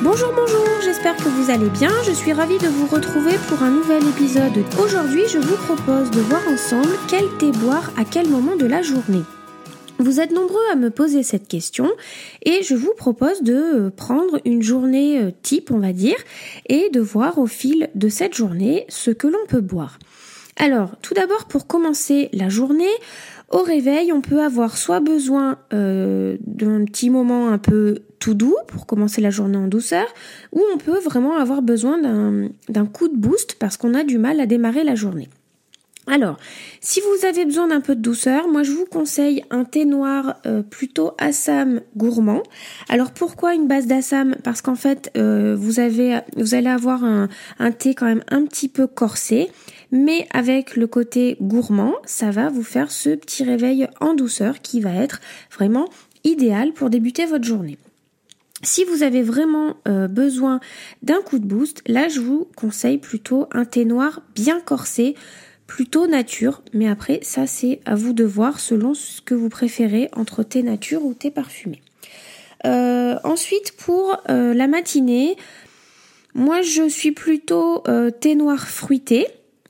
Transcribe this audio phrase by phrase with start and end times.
[0.00, 1.90] Bonjour, bonjour, j'espère que vous allez bien.
[2.06, 4.64] Je suis ravie de vous retrouver pour un nouvel épisode.
[4.80, 8.80] Aujourd'hui, je vous propose de voir ensemble quel thé boire à quel moment de la
[8.80, 9.22] journée.
[9.98, 11.90] Vous êtes nombreux à me poser cette question
[12.44, 16.16] et je vous propose de prendre une journée euh, type, on va dire,
[16.66, 19.98] et de voir au fil de cette journée ce que l'on peut boire.
[20.60, 22.86] Alors, tout d'abord, pour commencer la journée,
[23.50, 28.56] au réveil, on peut avoir soit besoin euh, d'un petit moment un peu tout doux
[28.66, 30.06] pour commencer la journée en douceur,
[30.52, 34.40] ou on peut vraiment avoir besoin d'un coup de boost parce qu'on a du mal
[34.40, 35.28] à démarrer la journée.
[36.10, 36.38] Alors,
[36.80, 40.36] si vous avez besoin d'un peu de douceur, moi je vous conseille un thé noir
[40.46, 42.42] euh, plutôt Assam gourmand.
[42.88, 44.34] Alors pourquoi une base d'Assam?
[44.42, 48.44] Parce qu'en fait, euh, vous avez, vous allez avoir un, un, thé quand même un
[48.46, 49.50] petit peu corsé,
[49.90, 54.80] mais avec le côté gourmand, ça va vous faire ce petit réveil en douceur qui
[54.80, 55.20] va être
[55.50, 55.88] vraiment
[56.24, 57.78] idéal pour débuter votre journée.
[58.62, 60.58] Si vous avez vraiment euh, besoin
[61.02, 65.14] d'un coup de boost, là je vous conseille plutôt un thé noir bien corsé,
[65.68, 70.08] plutôt nature, mais après ça c'est à vous de voir selon ce que vous préférez
[70.12, 71.80] entre thé nature ou thé parfumé.
[72.66, 75.36] Euh, ensuite pour euh, la matinée,
[76.34, 77.84] moi je suis plutôt
[78.20, 79.28] thé noir fruité.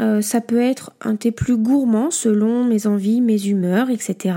[0.00, 4.36] Euh, ça peut être un thé plus gourmand selon mes envies, mes humeurs, etc.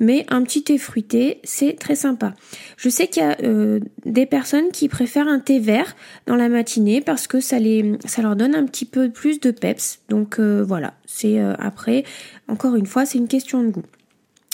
[0.00, 2.34] Mais un petit thé fruité, c'est très sympa.
[2.76, 5.94] Je sais qu'il y a euh, des personnes qui préfèrent un thé vert
[6.26, 9.50] dans la matinée parce que ça, les, ça leur donne un petit peu plus de
[9.50, 10.00] peps.
[10.08, 12.04] Donc euh, voilà, c'est après,
[12.48, 13.84] encore une fois, c'est une question de goût.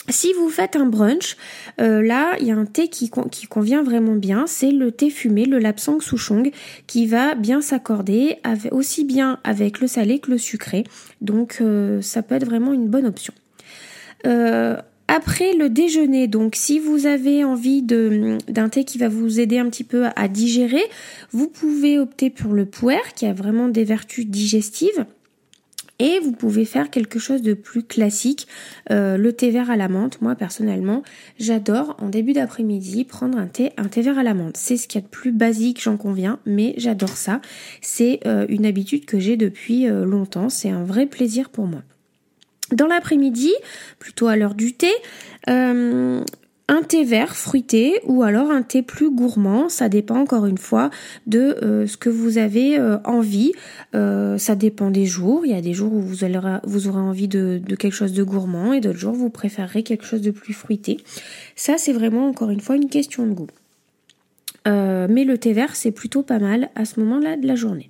[0.09, 1.37] Si vous faites un brunch,
[1.79, 5.45] euh, là, il y a un thé qui, convient vraiment bien, c'est le thé fumé,
[5.45, 6.51] le lapsang souchong,
[6.87, 8.37] qui va bien s'accorder
[8.71, 10.85] aussi bien avec le salé que le sucré.
[11.21, 13.33] Donc, euh, ça peut être vraiment une bonne option.
[14.25, 19.59] Euh, après le déjeuner, donc si vous avez envie d'un thé qui va vous aider
[19.59, 20.83] un petit peu à digérer,
[21.31, 25.05] vous pouvez opter pour le puer qui a vraiment des vertus digestives.
[26.01, 28.47] Et vous pouvez faire quelque chose de plus classique,
[28.89, 30.19] euh, le thé vert à la menthe.
[30.19, 31.03] Moi personnellement,
[31.37, 34.57] j'adore en début d'après-midi prendre un thé, un thé vert à la menthe.
[34.57, 37.39] C'est ce qu'il y a de plus basique, j'en conviens, mais j'adore ça.
[37.81, 40.49] C'est euh, une habitude que j'ai depuis euh, longtemps.
[40.49, 41.83] C'est un vrai plaisir pour moi.
[42.71, 43.53] Dans l'après-midi,
[43.99, 44.89] plutôt à l'heure du thé,
[46.71, 49.67] un thé vert fruité ou alors un thé plus gourmand.
[49.67, 50.89] Ça dépend encore une fois
[51.27, 53.51] de euh, ce que vous avez euh, envie.
[53.93, 55.45] Euh, ça dépend des jours.
[55.45, 58.79] Il y a des jours où vous, aurez envie de, quelque chose de gourmand et
[58.79, 60.97] d'autres jours vous préférerez quelque chose de plus fruité.
[61.57, 63.47] Ça c'est vraiment encore une fois une question de goût.
[64.65, 67.89] mais le thé vert c'est plutôt pas mal à ce moment-là de la journée.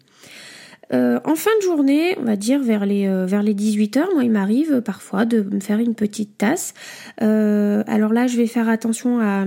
[0.94, 4.14] Euh, en fin de journée, on va dire vers les euh, vers les 18 h
[4.14, 6.74] moi il m'arrive parfois de me faire une petite tasse.
[7.22, 9.46] Euh, alors là, je vais faire attention à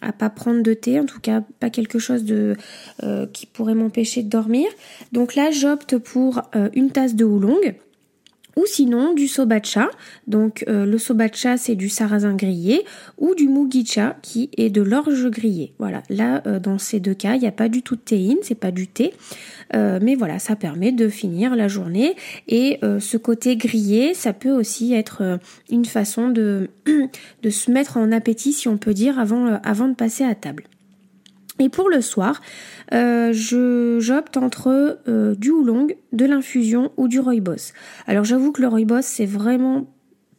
[0.00, 2.56] à pas prendre de thé, en tout cas pas quelque chose de
[3.32, 4.68] qui pourrait m'empêcher de dormir.
[5.12, 6.42] Donc là, j'opte pour
[6.74, 7.74] une tasse de oolong
[8.58, 9.88] ou sinon du sobacha.
[10.26, 12.84] Donc euh, le sobacha c'est du sarrasin grillé
[13.16, 15.74] ou du mugicha qui est de l'orge grillé.
[15.78, 18.38] Voilà, là euh, dans ces deux cas, il n'y a pas du tout de théine,
[18.42, 19.14] c'est pas du thé.
[19.76, 22.16] Euh, mais voilà, ça permet de finir la journée
[22.48, 25.38] et ce côté grillé, ça peut aussi être
[25.70, 26.70] une façon de,
[27.42, 30.64] de se mettre en appétit si on peut dire avant, avant de passer à table.
[31.58, 32.40] Et pour le soir,
[32.92, 33.32] euh,
[33.98, 37.72] j'opte entre euh, du oolong, de l'infusion ou du rooibos.
[38.06, 39.86] Alors j'avoue que le rooibos c'est vraiment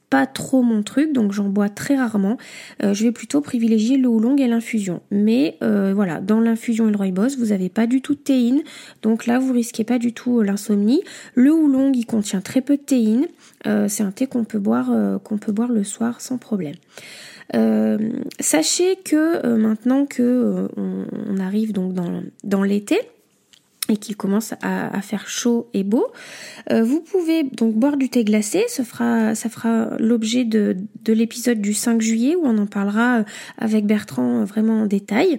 [0.09, 2.37] pas trop mon truc, donc j'en bois très rarement.
[2.83, 5.01] Euh, je vais plutôt privilégier le oolong et l'infusion.
[5.11, 8.61] Mais voilà, dans l'infusion et le rooibos, vous n'avez pas du tout de théine,
[9.01, 11.01] donc là vous risquez pas du tout l'insomnie.
[11.35, 13.27] Le oolong, il contient très peu de théine.
[13.87, 14.91] c'est un thé qu'on peut boire
[15.23, 16.75] qu'on peut boire le soir sans problème.
[17.55, 17.97] Euh,
[18.39, 22.99] sachez que euh, maintenant que euh, on, arrive donc dans, dans l'été,
[23.89, 26.07] et qu'il commence à, faire chaud et beau.
[26.69, 31.61] vous pouvez donc boire du thé glacé, ça fera, ça fera l'objet de, de l'épisode
[31.61, 33.23] du 5 juillet où on en parlera
[33.57, 35.37] avec Bertrand vraiment en détail.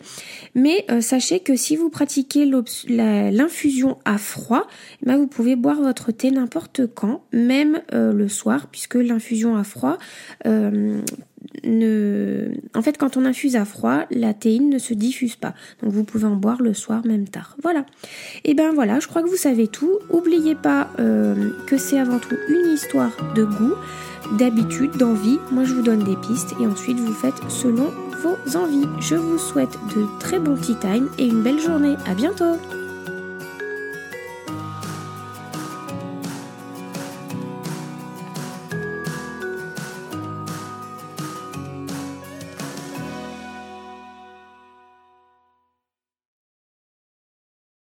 [0.54, 2.46] Mais sachez que si vous pratiquez
[2.86, 4.66] l'infusion à froid,
[5.02, 9.64] eh ben vous pouvez boire votre thé n'importe quand, même le soir, puisque l'infusion à
[9.64, 9.98] froid
[11.64, 15.54] En fait, quand on infuse à froid, la théine ne se diffuse pas.
[15.82, 17.56] Donc vous pouvez en boire le soir, même tard.
[17.62, 17.84] Voilà.
[18.44, 19.98] Et ben voilà, je crois que vous savez tout.
[20.10, 23.74] Oubliez pas euh, que c'est avant tout une histoire de goût,
[24.38, 25.38] d'habitude, d'envie.
[25.50, 27.90] Moi, je vous donne des pistes et ensuite vous faites selon
[28.22, 28.88] vos envies.
[29.00, 31.96] Je vous souhaite de très bons tea time et une belle journée.
[32.06, 32.56] À bientôt